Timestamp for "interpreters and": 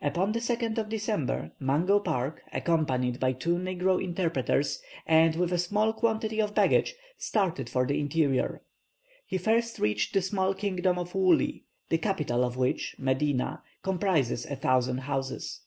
4.02-5.36